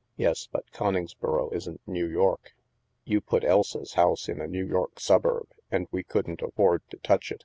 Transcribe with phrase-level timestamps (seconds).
[0.16, 0.48] "Yes.
[0.50, 2.54] But Coningsboro isn't New York.
[3.04, 7.30] You put Elsa's house in a New York suburb, and we couldn't afford to touch
[7.30, 7.44] it."